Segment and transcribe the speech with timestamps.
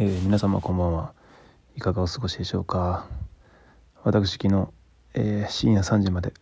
[0.00, 1.12] えー、皆様こんばんは。
[1.74, 3.08] いかがお過ごしでしょうか。
[4.04, 4.68] 私昨日、
[5.14, 6.32] えー、深夜3時まで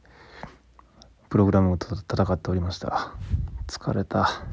[1.30, 3.14] プログラムと戦っておりました。
[3.66, 4.44] 疲れた。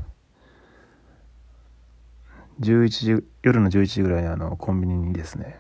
[2.62, 2.88] 11
[3.18, 5.60] 時夜の11時ぐらいにあのコンビニにですね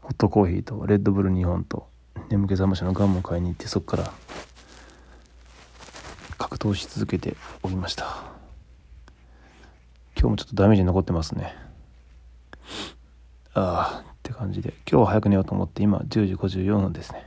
[0.00, 1.88] ホットコーヒーとレッドブル2本と
[2.28, 4.12] 眠気覚ましのガムを買いに行ってそこから
[6.38, 8.22] 格闘し続けておりました。
[10.14, 11.65] 今日もちょっとダメージ残ってますね。
[13.58, 14.74] ああって感じで。
[14.90, 17.26] 今日は早く寝ようと思って今10時54分ですね。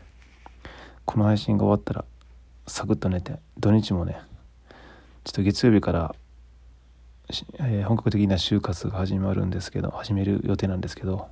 [1.06, 2.06] この配信が終わったら
[2.68, 4.22] サクッと寝て土日もね
[5.24, 6.16] ちょっと月曜日から、
[7.58, 11.30] えー、本格的な就活が始まるんですけど始める予定なんですけど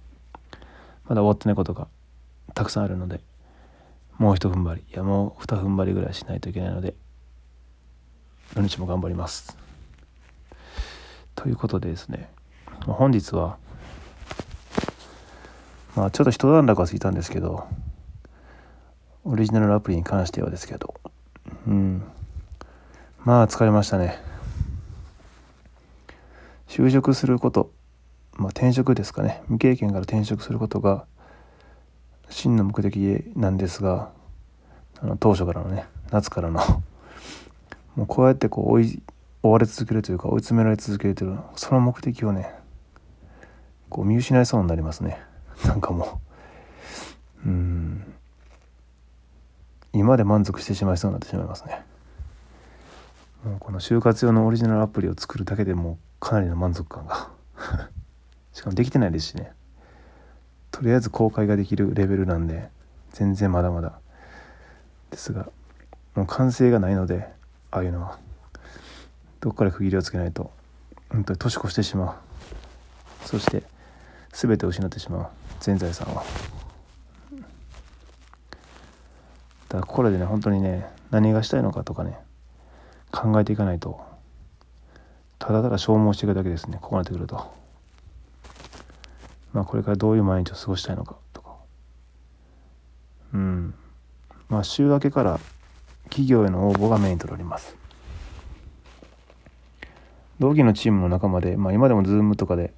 [1.08, 1.88] まだ終わってないことが
[2.56, 3.22] たくさんあるので
[4.18, 6.96] もう一踏ん張りいやもう二踏ん張りぐらいしないといけないので
[8.56, 9.56] 土日も頑張ります。
[11.36, 12.32] ということでですね
[12.88, 13.58] 本日は
[15.98, 17.68] まあちょっと一段落はついたんですけど
[19.26, 20.94] オリジナルアプリに関してはですけど。
[21.68, 22.02] うん。
[23.26, 24.22] まあ疲れましたね。
[26.70, 27.72] 就職すること。
[28.36, 29.42] まあ転職ですかね。
[29.48, 31.06] 未経験から転職することが
[32.30, 34.12] 真の目的なんですが
[35.02, 36.62] あの当初からのね夏からの
[37.96, 39.02] もうこうやってこう追い
[39.44, 42.54] 追われ続けるというか追い詰められ続けるというその目的をね
[43.90, 45.27] こう見失いそうになりますね。
[45.66, 46.22] なんかも
[47.46, 47.50] う。
[47.50, 48.14] うん。
[49.94, 51.84] 今で満足してしまいそうになってしまいますね。
[53.44, 57.30] もうこの就活用のオリジナルアプリを作るだけでもかなりの満足感が。
[58.54, 59.54] しかもできてないですしね。
[60.72, 62.70] とりあえず公開ができるレベルなんで
[63.12, 64.00] 全然まだまだ。
[65.10, 65.48] ですが
[66.16, 67.28] もう完成がないので
[67.72, 68.20] ああいうのは。
[69.40, 70.52] どっから区切りをつけないと
[71.10, 72.20] 本当に年越してしま
[73.24, 73.28] う。
[73.28, 73.64] そして
[74.32, 75.47] 全てを失ってしまう。
[75.60, 76.24] 全財産は。
[79.70, 82.18] だからこれでね本当にね何がしたいのかとかね
[83.12, 84.00] 考えていかないと。
[85.40, 87.54] ただただ消耗していくだけですねここまでくると。
[89.54, 91.56] まあこれからどういう毎日を過ごしたいのかとか。
[93.34, 93.74] うん。
[94.50, 95.40] まあ週明けから
[96.06, 97.76] 企業への応募がメインとなります。
[100.40, 102.74] 同期のチームの仲間で、まあ、今でも Zoom とかで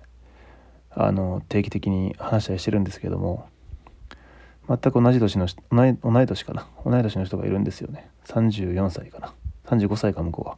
[0.91, 3.47] あの定期的に話したりしてるんですけども
[4.69, 6.67] 全く同じ年の同い同い年かな。
[6.85, 8.07] 同い年の人がいるんですよね。
[8.25, 9.33] 34歳かな。
[9.65, 10.57] 35歳か向こうは、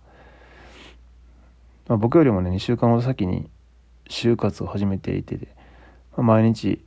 [1.87, 3.49] まあ、僕よりもね2週間ほど先に
[4.09, 5.37] 就活を始めていて、
[6.17, 6.83] まあ、毎日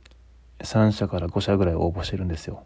[0.59, 2.63] 3社から5社ぐらい応募してるんですよ。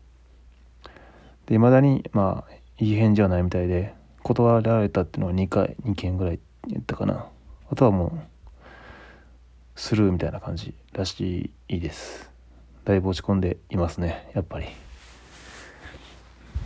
[1.45, 7.28] でいまだにまあいい返事はないみたいで断られたっていうのは2回2件ぐらい言ったかな。
[7.72, 8.19] あとはもう
[9.79, 12.29] スルーみたいな感じらしいです。
[12.84, 14.66] だいぶ落ち込んでいますねやっぱり。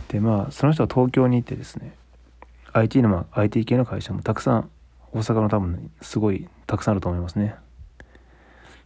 [0.08, 1.94] でまあその人は東京に行ってですね
[2.72, 4.70] IT の、まあ、IT 系の会社もたくさん
[5.12, 7.54] 大阪の多分すごいたくさんあると思いますね。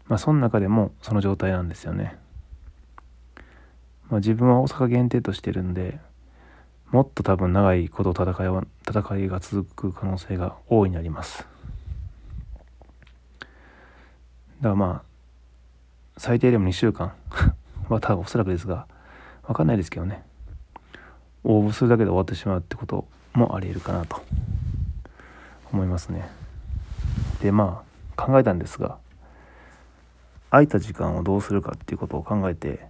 [0.08, 2.18] まあその中でもその状態なんですよね。
[4.10, 5.98] まあ自分は大阪限定としてるんで
[6.90, 11.46] もっと多分長いこと戦いは戦いが続く可能性が大いにあります。
[14.58, 15.08] だからまあ
[16.16, 17.12] 最低でも2週間。
[17.88, 18.86] は多分おそらくですが
[19.46, 20.22] 分かんないですけどね。
[21.44, 24.22] 応募するだけで終わってしまうってこともありえるかなと
[25.72, 26.28] 思いますね。
[27.40, 27.82] でま
[28.16, 28.98] あ考えたんですが
[30.50, 32.86] 空いた時間をどうするかっていうことを考えて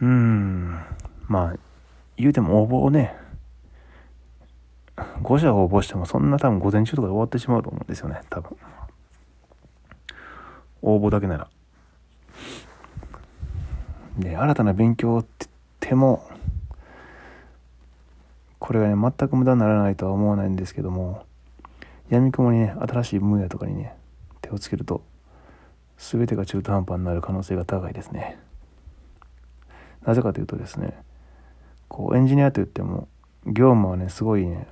[0.00, 0.80] うーん
[1.28, 1.58] まあ
[2.16, 3.14] 言うても応募をね
[4.96, 8.56] 5社応募してもそんな多分午前中とかで終わってしまうと思うんですよね多分。
[10.82, 11.48] 応募だけなら。
[14.18, 16.28] で新たな勉強って言っても
[18.58, 21.24] これがね全く無駄にならないとは思わないんですけども
[22.08, 23.94] やみくもにね新しい分野とかにね
[24.42, 25.02] 手をつけると
[25.96, 28.38] 全てが中途半端になる可能性が高いですね。
[30.04, 30.98] なぜかというとですね
[31.88, 33.08] こうエンジニアといっても
[33.46, 34.66] 業務はねすごいね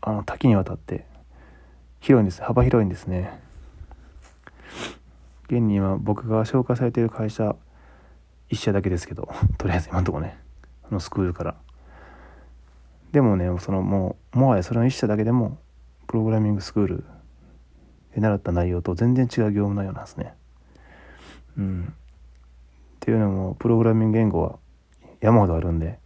[0.00, 1.06] あの多岐にわたって
[2.00, 2.42] 広いんです。
[2.42, 3.40] 幅広いんですね。
[5.46, 7.56] 現に今僕が紹介されている会社
[8.50, 10.38] 1社だけですけど とりあえず今のとこね
[10.84, 11.54] あのスクールから。
[13.12, 15.58] でもねそのもうもはやそれの1社だけでも
[16.08, 17.04] プログラミングスクール
[18.12, 20.34] で習った内容と全然違う業務内容なんですね。
[21.56, 21.92] うん。
[21.92, 21.94] っ
[23.00, 24.58] ていうのもプログラミング言語は
[25.20, 25.98] 山ほどあるんで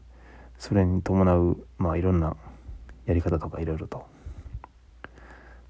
[0.58, 2.36] それに伴うまあいろんな
[3.06, 4.06] やり方とかいろいろと。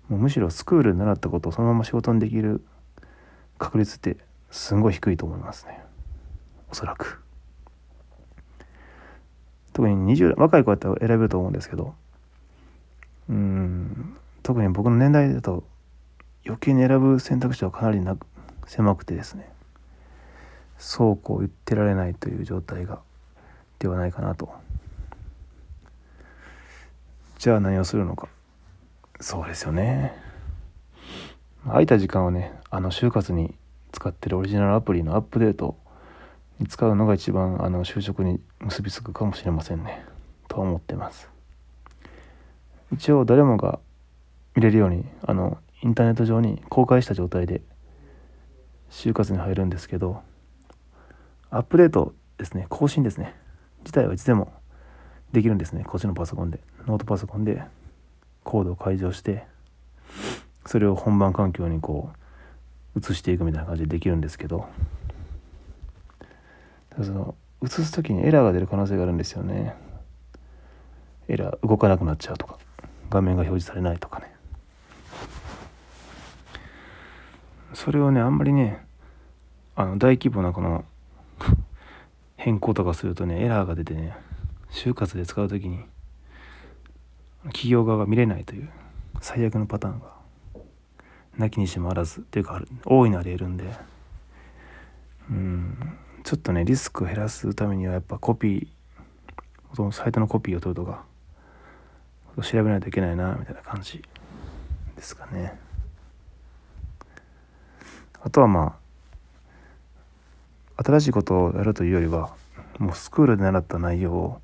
[0.09, 2.65] もうむしろスクールで習ったことをそのまま仕事にできる
[3.59, 4.17] 確率って
[4.51, 5.81] すんごい低いと思いますね。
[6.71, 7.23] おそらく。
[9.73, 11.95] 特に20若い子やったら選べると思うんですけど。
[13.29, 14.17] うん。
[14.43, 15.65] 特に僕の年代だと
[16.47, 18.17] 余計に選ぶ選択肢はかなりな
[18.67, 19.51] 狭くてですね。
[20.79, 23.01] そうこう言ってられないという状態が
[23.79, 24.53] ではないかなと。
[27.39, 28.29] じゃあ何をするのか。
[29.21, 30.28] そうですよね。
[31.69, 33.55] 空いた時間をねあの就活に
[33.93, 35.77] 使ってるオリジナルアプリのアップデート
[36.59, 40.05] に使うのが一番あの就職に結びつくかもしれませんね。
[40.49, 41.29] とは思ってます。
[42.93, 43.79] 一応誰もが
[44.55, 47.61] 見れるようにあのインターネット上に公開した状態で
[48.91, 50.23] 就活に入るんですけど
[51.51, 52.67] アップデートですね。
[52.69, 53.35] 更新ですね。
[53.81, 54.53] 自体はいつでも
[55.33, 55.85] できるんですね。
[55.85, 56.61] こっちのパソコンで。
[56.87, 57.63] ノートパソコンで
[58.45, 59.47] コードを解除して
[60.69, 62.11] それを本番環境にこ
[62.95, 64.69] う移していくみたいな感じでできるんですけど。
[67.03, 69.75] その移す時にエラーが出る可能性があるんですよね。
[71.27, 72.59] エラー動かなくなっちゃうとか。
[73.09, 74.31] 画面が表示されないとかね。
[77.73, 78.85] それをねあんまりね
[79.75, 80.85] あの大規模なこの
[82.37, 84.15] 変更とかするとねエラーが出てね
[84.71, 85.79] 就活で使う時に
[87.45, 88.69] 企業側が見れないという
[89.23, 90.18] 最悪のパターンが
[91.39, 93.65] なきにしもあらずっていうか大いなり得るんで。
[95.31, 95.99] うん。
[96.25, 101.05] ちょっとねリスクを減らすためにはやっぱコピーサイトのコピーを取るとか
[102.43, 104.03] 調べないといけないなみたいな感じ
[104.97, 105.59] ですかね。
[108.21, 108.77] あとはま
[110.77, 112.35] あ新しいことをやるというよりは
[112.79, 114.41] もうスクールで習った内容を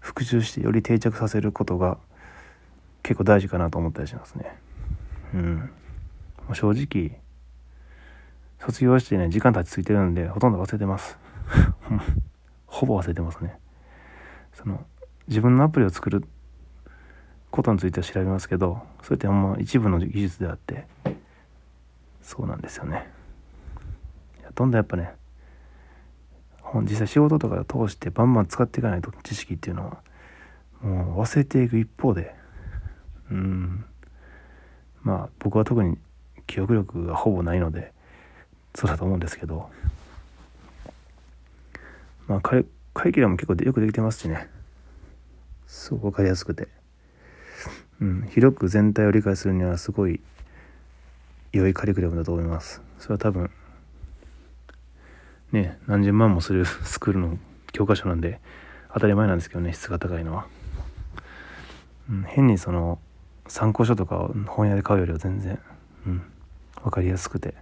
[0.00, 1.98] 復習してより定着させることが
[3.02, 4.56] 結構大事かなと思ったりしますね。
[5.34, 5.70] うん。
[6.54, 7.20] 正直
[8.58, 11.18] 卒業してね時間経ちついてるんでほとんど忘れてます。
[12.66, 13.58] ほぼ忘れてますね。
[14.52, 14.84] その
[15.28, 16.24] 自分のアプリを作る
[17.50, 20.86] ことについては調べますけどそれってほんま一部の技術であって
[22.22, 23.10] そうなんですよね。
[24.54, 25.14] どんどんやっぱね
[26.82, 30.02] 実際仕事とかを通してバンバン使っていかないと知識っていうのは
[30.82, 32.34] もう忘れていく一方で
[33.30, 33.84] うん。
[35.02, 35.98] まあ僕は特に
[36.50, 37.92] 記憶力がほぼないので
[38.74, 39.70] そうだと思うんですけど。
[42.26, 42.64] まあカリ
[43.12, 44.48] キュラム結構よくできてますしね。
[45.66, 46.68] すごく分かりやすくて、
[48.00, 50.20] うん、広く全体を理解するにはすごい
[51.52, 52.82] 良いカリキュラムだと思います。
[52.98, 53.50] それは多分
[55.52, 57.38] ね何十万もする スクールの
[57.72, 58.40] 教科書なんで
[58.92, 60.46] 当たり前なんですけどね質が高いのは、
[62.08, 63.00] うん、変にその
[63.48, 65.58] 参考書とかを本屋で買うよりは全然、
[66.06, 66.22] うん、
[66.82, 67.54] 分かりやすくて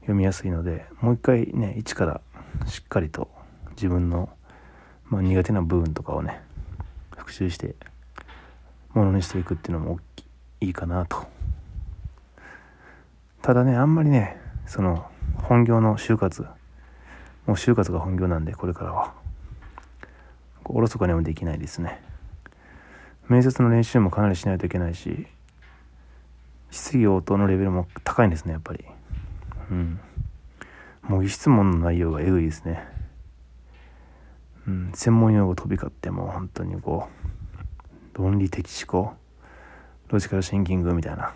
[0.00, 2.20] 読みやすいのでもう一回ね一から
[2.66, 3.28] しっかりと
[3.70, 4.28] 自分の、
[5.06, 6.40] まあ、苦手な部分とかをね
[7.16, 7.74] 復習して
[8.92, 9.98] ものにしていくっていうのも
[10.60, 11.26] いいかなと。
[13.42, 15.06] ただねあんまりねその
[15.42, 16.48] 本業の就活も
[17.48, 19.24] う就活が本業なんでこれからは。
[20.66, 22.00] おろそかにもできないですね。
[23.28, 25.26] 面接の練習もかなりしないといけないし
[26.74, 28.84] 質疑応答のレベルも高いんですねやっぱり。
[29.70, 30.00] うん。
[31.02, 32.84] 模擬質問の内容がえぐいですね。
[34.66, 34.90] うん。
[34.92, 37.08] 専門用語飛び交っても本当にこ
[38.14, 39.14] う論理的思考
[40.08, 41.32] ロジカルシンキングみたいな。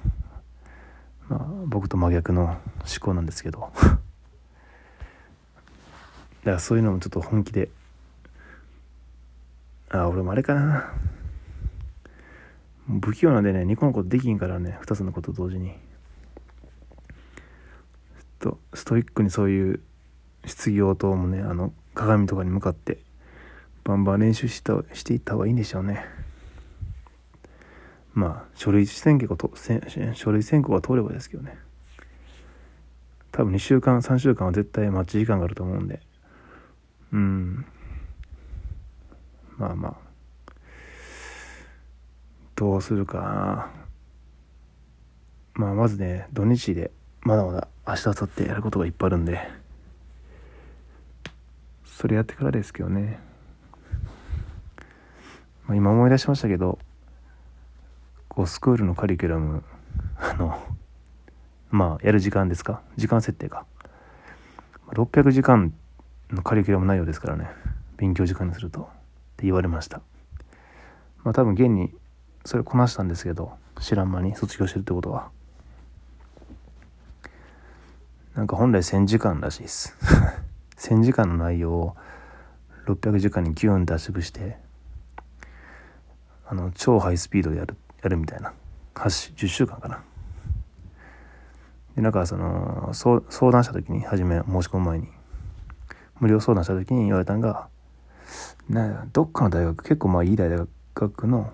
[1.28, 2.58] まあ僕と真逆の思
[3.00, 3.70] 考なんですけど。
[3.70, 3.78] だ
[6.44, 7.68] からそういうのもちょっと本気で
[9.88, 10.92] あ俺もあれかな。
[12.88, 15.72] 不器用なんでね2個のことできんからね2つのこと同時に。
[18.38, 19.80] とストイックにそういう
[20.46, 22.98] 質疑応答もねあの鏡とかに向かって
[23.84, 26.04] バンバン練習したしていった方がいいんでしょうね。
[28.14, 29.52] まあ書類選挙と
[30.14, 31.58] 書類選考が通ればですけどね。
[33.32, 36.00] 多分2週間3週間は絶対待ち時間があると思うんで。
[37.12, 37.66] うん。
[39.56, 40.07] まあまあ。
[42.58, 43.70] どうするかな。
[45.54, 49.38] まあまずね土日でまだまだ明日明後日やることがいっぱいあるんで。
[51.84, 53.20] それやってからですけどね、
[55.66, 56.78] まあ、今思い出しましたけど
[58.28, 59.62] こうスクールのカリキュラム
[60.16, 60.60] あの
[61.70, 62.82] まあやる時間ですか？
[62.96, 63.66] 時間設定か。
[64.88, 65.72] 600時間
[66.30, 67.48] のカリキュラム内容ですからね。
[67.96, 68.80] 勉強時間にすると。
[68.80, 68.84] っ
[69.36, 70.00] て言われました。
[71.22, 71.92] まあ多分現に
[72.44, 75.30] それこなしたんですけど知らん間に卒業してるってことは。
[78.34, 79.96] なんか本来1000時間らしいです。
[80.78, 81.96] 1000時間の内容を
[82.86, 84.58] 600時間にギュンと圧縮して
[86.46, 88.52] あの超ハイスピードでやるやるみたいな。
[88.94, 90.02] 10週間かな。
[91.94, 95.08] でなんかその相談した時に初め申し込む前に
[96.20, 97.68] 無料相談した時に言われたのが
[98.68, 100.48] などっかの大学結構まあいい大
[100.94, 101.52] 学の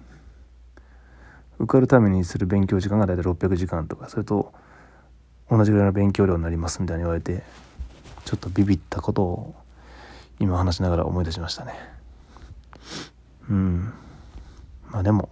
[1.59, 4.53] 受かるためにする勉強時間が大体600時間とかそれと
[5.51, 7.43] 同じぐらいの勉強量になりますみたいに言われて
[8.25, 9.55] ちょっとビビったことを
[10.41, 11.75] 今話しながら思い出しましたね。
[13.49, 13.93] うん。
[14.91, 15.29] まあでも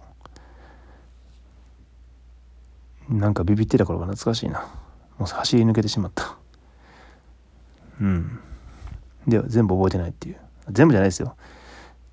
[3.09, 4.61] なんかビビってた頃が懐かしいな。
[5.17, 6.37] もう走り抜けてしまった。
[7.99, 8.39] うん。
[9.27, 10.37] では全部覚えてないっていう。
[10.69, 11.35] 全部じゃないですよ。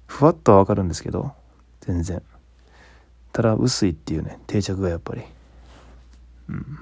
[0.06, 1.32] ふわっとは分かるんですけど
[1.80, 2.22] 全然。
[3.32, 5.22] ただ薄いっていうね定着がやっぱり。
[6.48, 6.78] うん。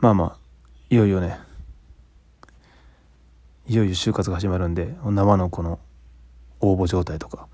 [0.00, 0.38] まあまあ
[0.90, 1.38] いよいよね。
[3.66, 5.78] いよいよ就活が始まるんで生のこの
[6.60, 7.46] 応募状態とか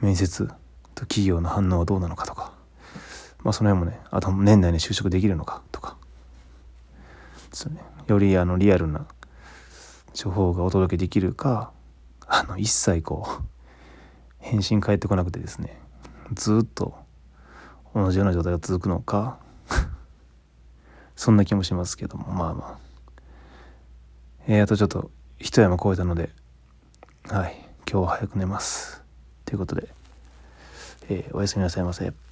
[0.00, 0.46] 面接
[0.94, 2.52] と企業の反応はどうなのかとか
[3.44, 5.96] まあその辺もねあと年内に就職できるのかとか。
[7.50, 7.80] ですね。
[8.08, 9.06] よりあのリアルな
[10.12, 11.72] 情報がお届けできるか
[12.26, 13.42] あの一切こう
[14.40, 15.78] 返信返ってこなくてですね。
[16.32, 16.94] ずっと
[17.94, 19.38] 同じような状態が続くのか
[21.16, 22.86] そんな気もしますけどもまあまあ
[24.48, 26.30] えー、あとちょっと一山越えたので
[27.28, 27.56] はい
[27.90, 29.02] 今日は早く寝ます
[29.44, 29.88] ということで、
[31.08, 32.25] えー、おやすみなさいませ。